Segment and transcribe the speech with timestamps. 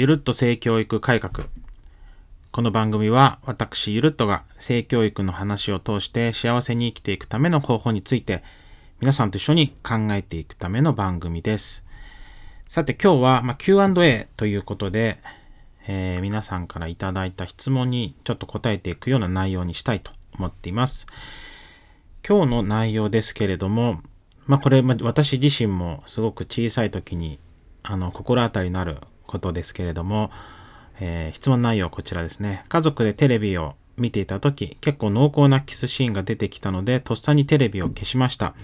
[0.00, 1.44] ゆるっと性教育改革。
[2.52, 8.42] この番組は私ゆるっとが性教育の話を通して幸せに生きていくための方法について
[9.00, 11.84] 皆さんと一緒に考えていくための番組です。
[12.66, 15.20] さて今日は、ま Q&A ということで、
[15.86, 21.08] えー、皆さんからいただいた質問にちょっと答えていくような内容にしたいと思っています。
[22.26, 24.00] 今日の内容ですけれども、
[24.46, 27.38] まあこれ、ま私自身もすごく小さい時に
[27.82, 28.96] あの心当たりのある
[29.30, 30.30] ことですけれども、
[30.98, 32.64] えー、質問内容はこちらですね。
[32.68, 38.54] 家族でテレビを見ていた時、結構濃厚なキスシーンが出てきたので、とっさにテレビを消しました。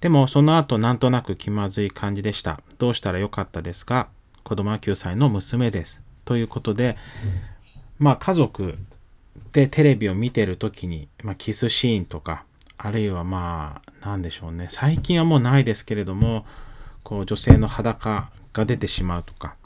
[0.00, 2.60] でも、その後なんとなく気まずい感じでした。
[2.78, 4.08] どうしたらよかったですか？
[4.42, 6.00] 子供は9歳の娘です。
[6.24, 6.96] ということで、
[7.98, 8.74] まあ家族
[9.52, 12.44] でテレビを見てる時に、まあ、キスシーンとか、
[12.78, 14.66] あるいはまあ、なんでしょうね。
[14.70, 16.46] 最近はもうないですけれども、
[17.02, 19.56] こう女性の裸が出てしまうとか、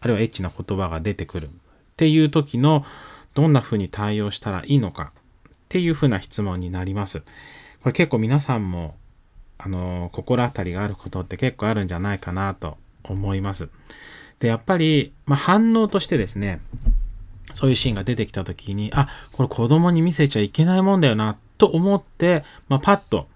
[0.00, 1.50] あるいはエッチな言葉が出てくるっ
[1.96, 2.84] ていう時の
[3.34, 5.12] どんな風に対応したらいいのか
[5.48, 7.20] っていう風な質問になります。
[7.20, 7.26] こ
[7.86, 8.96] れ結構皆さんも、
[9.58, 13.68] あの、心当たりがあることって結構あるんじゃないかなと思います。
[14.38, 16.60] で、やっぱり、まあ、反応としてですね、
[17.52, 23.28] そういうシーンが出てきた時に、あ、これ子供に見せちゃいけないもんだよなと思って、まあ、パッと、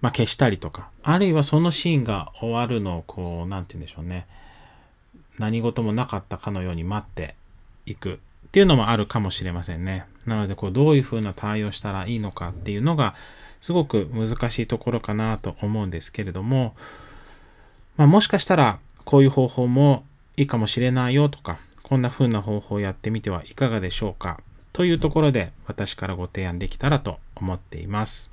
[0.00, 4.26] まあ、消したりとか、あるいはそのシーンが終わるのをこう、なんて言うんでしょうね。
[5.38, 7.34] 何事もなかったかのように待って
[7.86, 8.16] いくっ
[8.52, 10.06] ていうのもあるかもしれませんね。
[10.26, 13.14] なので、こう、どういうふうな対応したらいいのかっていうのが、
[13.60, 16.76] すごく難しいところかなと思うんですけれども、
[17.96, 20.04] まあ、もしかしたら、こういう方法も
[20.36, 24.40] いいかもしれないよとか、こんな風な方法をやってみてはいかがでしょうか
[24.72, 28.32] というところで私からご提案できたらと思っています。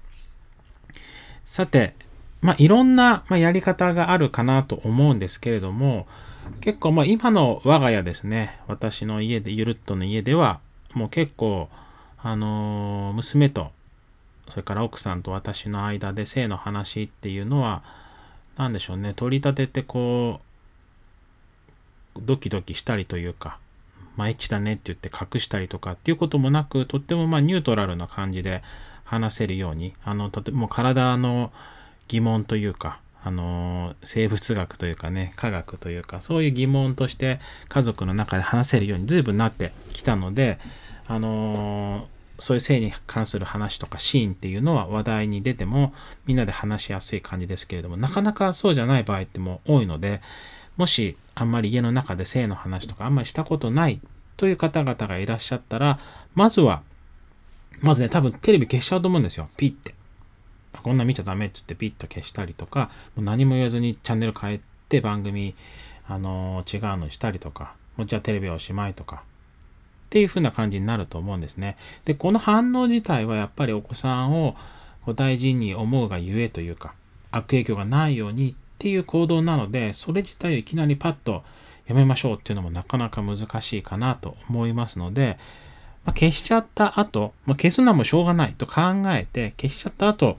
[1.45, 1.95] さて、
[2.42, 6.08] まあ、いろんな、まやり方があるかなと思うんですけれども、
[6.61, 10.59] 結構まあ今の我が家ですね、私の家で、ゆるっとの家では、
[10.94, 11.70] もう結構、
[12.22, 13.72] あのー、娘と、
[14.50, 17.83] それから奥さんと私の間で性の話っていうのは、
[18.58, 20.42] 何でしょうね、取り立ててこ
[22.16, 23.58] う、ドキドキしたりというか、
[24.17, 28.61] まあ、エッチだねって言って隠したりとかっていうこともなく、とってもまあニュートラルな感じで
[29.04, 31.52] 話せるように、あの、とても体の
[32.08, 37.39] 疑問というか、あの生物学というかね、科学というか、そういう疑問として
[37.70, 40.59] 家族の中で話せるように随分なってきたので、
[41.08, 42.08] あの
[42.39, 45.93] そういう性に関する話とかシーンっていうのは話題に出ても
[46.26, 50.21] みんなで話しやすい感じですけれども、なかなかそうじゃない場合っても多いので、
[50.77, 54.02] もしあんまり家の中で性の話とかあんまりしたことない
[54.37, 55.99] という方々がいらっしゃったら、
[56.33, 56.81] まずは、
[57.81, 59.49] まずね、多分テレビ消しちゃうと思うんですよ。
[59.58, 59.93] ピッて。
[60.80, 65.55] こんな見ちゃダメっつってピッと消したりとか、もう何も言わずにチャンネル変えて番組、
[66.08, 71.77] あのー、違うのにしたりとか、もうじゃあテレビはおしまいとか、っていう風な感じになると思うんですね。
[72.05, 74.55] で、この反応自体はやっぱりお子さんを
[75.15, 76.93] 大事に思うがゆえというか、
[77.31, 81.43] 悪影響がないようにっていう行動なので、それ自体をいきなりパッと
[81.87, 85.37] やめましょうっていうのもなかなか難しいかなと思いますので、
[86.06, 90.38] まあ、消しちゃった後、まあ、消すのもしょうがないと考えて、消しちゃった後、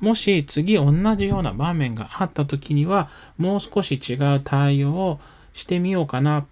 [0.00, 3.08] もし次同じような場面があった時には、
[3.38, 5.20] もう少し違う対応を
[5.54, 6.44] してみようかなっ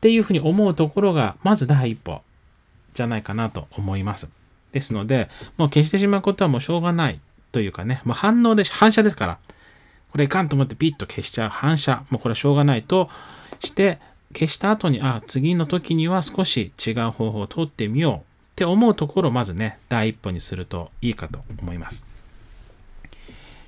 [0.00, 2.22] ていうふうに思うところが、まず第一歩
[2.94, 4.28] じゃないかなと思います。
[4.72, 7.20] ですので、もう消してしまうことはもうしょうがない
[7.52, 9.38] というかね、もう反応で、反射ですから、
[10.12, 13.08] これいかんと思ってピッと消しちゃう反射、もうこれはしょうがないと
[13.60, 13.98] して、
[14.32, 18.20] 消した後に、あ、次の時には少し違う方法を取ってみようっ
[18.56, 22.04] て思うところをまずね、第一歩にするといいかと思います。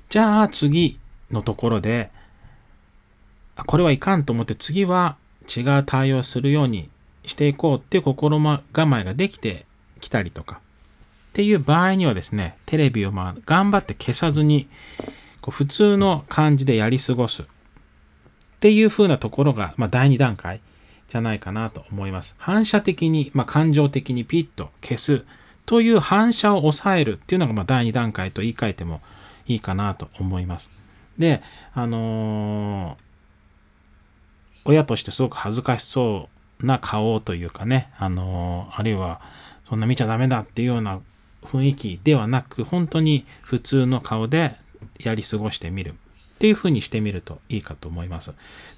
[0.09, 0.99] じゃあ次
[1.31, 2.11] のところで、
[3.55, 5.17] これはいかんと思って次は
[5.53, 6.89] 違う対応するように
[7.25, 8.39] していこうっていう心
[8.71, 9.65] 構えができて
[9.99, 10.59] きたりとか
[11.33, 14.67] っていう場合にはですね、テレビをまあ頑張って消さずに、
[15.49, 17.43] 普通の感じでやり過ごす。
[18.63, 20.61] っていう風なところが、まあ、第2段階
[21.09, 22.33] じゃないかなと思います。
[22.37, 25.25] 反射的に、まあ、感情的にピッと消す
[25.65, 29.01] という反射を抑えるっていうのが、まあ、第2段階と言い換えても
[29.47, 30.69] いいかなと思います。
[31.17, 31.41] で、
[31.73, 36.29] あのー、親としてすごく恥ずかしそ
[36.61, 39.19] うな顔というかね、あのー、あるいは、
[39.67, 41.01] そんな見ちゃダメだっていうような
[41.41, 44.55] 雰囲気ではなく、本当に普通の顔で
[44.99, 45.95] やり過ごしてみる。
[46.43, 48.33] っていう風にしてみるといいかと思います。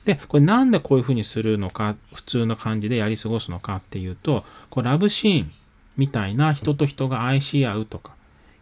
[0.05, 5.51] で、これなんでこういう風にするのか、普通の感じでやり過ごすのかっていうと、こうラブシーン
[5.97, 8.11] みたいな人と人が愛し合うとか、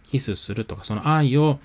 [0.09, 1.59] キスするとか、その愛を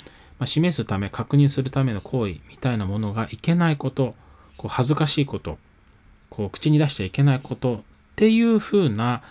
[0.47, 4.17] 示すため、確認するための行為みたいなものがいけないこと、
[4.57, 5.59] こう恥ずかしいこと
[6.31, 7.81] こう口に出しちゃいけないことっ
[8.17, 9.23] ていう風な、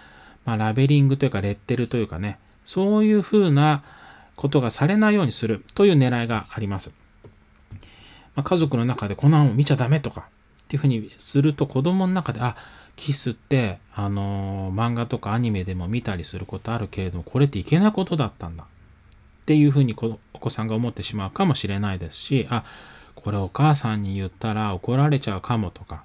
[0.46, 3.84] まあ、ラベリングというかレッテルというかねそういう風な
[4.38, 6.92] ことがされないようにするという狙いがあります。
[8.38, 10.30] まあ、家族の中でこんなの見ちゃダメとか
[10.64, 12.56] っていう風にすると子供の中であ
[12.96, 18.64] キスって、あのー、漫画とかアニメでも見たりすることあるけれどもこれっていけないことだったんだ。
[18.64, 18.68] っ
[19.48, 19.96] ていう風に
[20.34, 22.66] お子さんが思ってしまうかもしれないですしあ
[23.16, 26.04] これお母さんに言ったら怒られちゃうかもとか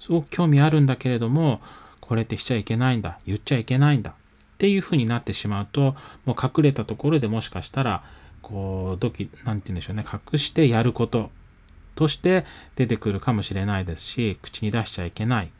[0.00, 1.60] すごく興味あるんだけれども
[2.00, 4.14] これってしちゃいけないんだ言っちゃいけないんだっ
[4.56, 5.94] ていう風になってしまうと
[6.24, 8.02] もう隠れたところでもしかしたら
[8.40, 11.30] こうドキ何て言うんでしょうね隠してやること
[11.94, 12.44] として
[12.76, 15.50] 出てくるかもしれないですし口に出しちゃいけない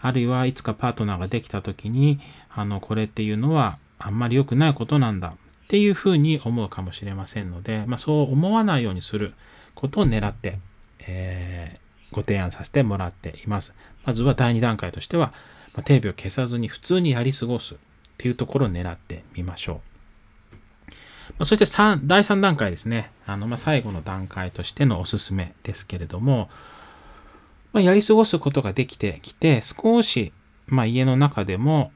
[0.00, 2.20] あるいはいつかパートナーができた時に
[2.50, 9.34] あのこれっていうのはあんまり良くないことなんだっていうふうに思うかもしれませんので、まあ、そう思わないようにする
[9.74, 10.58] ことを狙って、
[11.00, 13.74] えー、ご提案させてもらっています。
[14.06, 15.34] まずは第2段階としては、
[15.74, 17.78] まあ、テレビを消さずに普通にやり過ごすっ
[18.16, 19.97] ていうところを狙ってみましょう。
[21.38, 23.10] ま、そして3第3段階ですね。
[23.26, 26.48] あの、ま、最後の段階としてのおすすめですけれども、
[27.72, 30.32] ま、やり過ごすことができてきて、少し、
[30.66, 31.92] ま、家の中でも、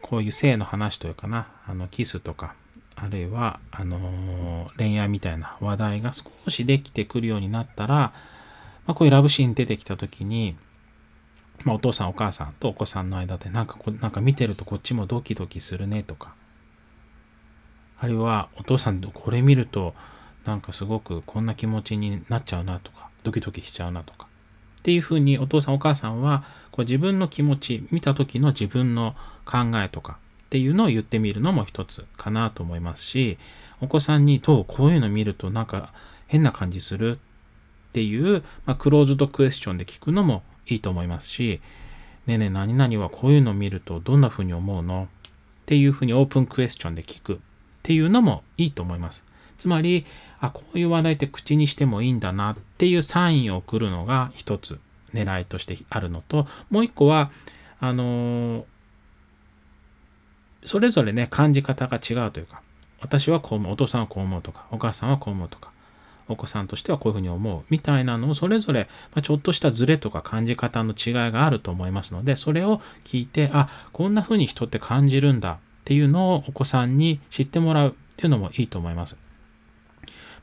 [0.00, 2.54] こういう性の話というかな、あの、キスとか、
[2.94, 8.12] あるいは、あの、恋愛みたいな話題が少しできてくるようになったら、
[8.86, 10.56] ま、こういうラブシーン出てきた時に、
[11.64, 16.34] ま、お父さんお母さんとお子さんの間でなんかこなんか見てるとこっちもドキドキするねとか
[18.00, 19.94] あるいはお父さんこれ見ると
[20.44, 24.28] なんかすごくこんな気持ちになっちゃうなとかドキドキしちゃうなとか
[24.78, 29.14] っていうふうにお父さんお母さんはこう自分の気持ち見た時の自分の
[29.44, 33.38] 考えとかっていうのを言ってみるのも一つかなと思いますし
[33.80, 35.92] お子さんにどうこういうの見るとなんか
[36.26, 37.18] 変な感じする？
[37.18, 41.60] っていう、まあ、クローズドクエスチョンで聞くのもいいと思いますし、
[42.26, 45.08] ねえねえ何々はこういうの見るとどんな風に思うの？
[45.08, 45.30] っ
[45.66, 47.40] ていう風にオープンクエスチョンで聞く。
[47.88, 49.24] っていうのもいいと思います。
[49.56, 50.04] つまり、
[50.40, 54.78] あ、こういう話題って口にしてもいいんだなっていうサインを送るのが一つ
[55.14, 57.30] 狙いとしてあるのと、もう一個は、
[57.80, 58.64] あのー、
[60.64, 62.60] それぞれね、感じ方が違うというか、
[63.00, 65.72] 私はこう思う、お父さんはこう思うとか、お母さんはこう思うとか、
[66.28, 75.58] お子さんとしてはこういうふうに思うみたいなのをそれぞれ、まちょっとしたズレとか感じ方の違いがあると思いますのでそれを聞いてあこんなふうに人って感じるんだ
[75.88, 79.16] っていうのをお子さんに知ってもらうっていうのもいいと思います。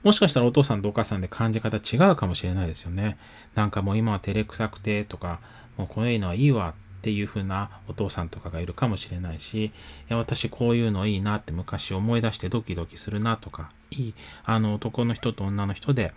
[0.02, 3.20] もしかしたらお父さんとお母さんで感じ方違うかもしれないですよね。
[3.54, 5.40] なんかもう今は照れくさくてとか、
[5.78, 9.72] もうこういうのはいいわっていう風なお父さんとかがいるかもしれないし、い
[10.08, 14.14] や、私こういうのいいなって昔思い出してドキドキするなとか、いい、
[14.46, 16.12] あの男の人と女の人で、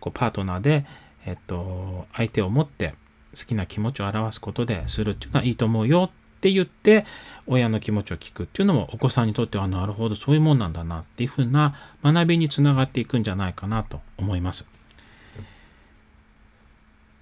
[0.00, 0.84] こうパートナーで、
[1.26, 2.96] えっと、相手を持って
[3.38, 6.10] 好きな気持ちを表すことでするっていうのはいいと思うよ
[6.44, 7.06] って言って、
[7.46, 14.66] 親の気持ちを聞くっていうのもお子さんにとってはなるほどそういうもんなんだなっていう風な学びにつながっていくんじゃないかなと思います。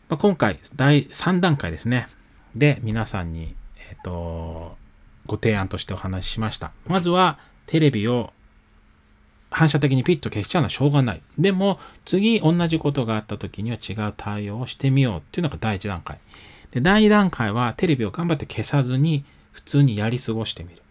[0.09, 2.09] まあ、今回第3段階ですね。
[2.57, 4.77] で皆さんに、えっ、ー、と、
[5.27, 6.73] ご提案としてお話ししました。
[6.89, 8.33] まずはテレビを
[9.51, 11.23] 反射的にピッと消しちゃうのはしょうがない。
[11.39, 16.19] でも次同じことがあった時には違う対応をしてみようっていうのが第1段階。
[16.73, 20.82] で、第2段階はテレビを頑張って消さずに普通にやり過ごしてみる。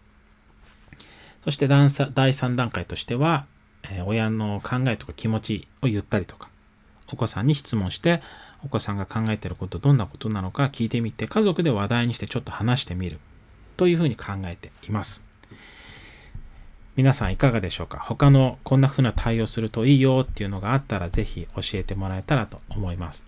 [1.44, 3.46] そして第3段階としては、
[3.82, 6.48] えー、親の考えとか気持ちを言ったりとか、
[7.12, 8.22] お子さんに質問して、
[8.64, 13.18] お子さんが考えていることどんなことなのか聞いてみて家族で話題にしてちょっと話してみる。
[13.76, 15.22] というふうに考えています。
[16.94, 17.98] 皆さんいかがでしょうか？
[17.98, 23.26] 他のこんな風な対応するといいよっていうのがあったらぜひ教えてもらえたらと思います。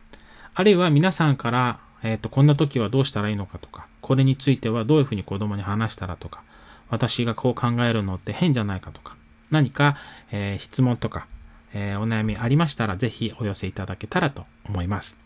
[0.55, 6.43] あるいは皆さんから、えっ、ー、とこんな時はどうしたらいいのかとかこれについてはどういうふうに子供に話したらとか
[6.91, 9.17] 私がこう考えるのって変じゃないかとか
[9.51, 9.97] 何か、
[10.31, 11.27] えー、質問とか、
[11.73, 15.25] えー、お悩みありましたらぜひお寄せいただけたらと思います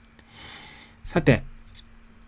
[1.08, 1.42] さて、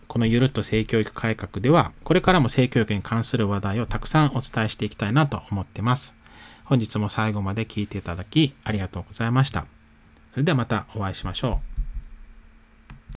[0.09, 6.17] このゆるっと性教育改革では、これからも性教育に関する話題をたくさんお伝えしていきたいなと思ってます。
[6.65, 9.67] 本日も最後まで聞いていただきありがとうございました。
[10.33, 11.70] それではまたお会いしましょう。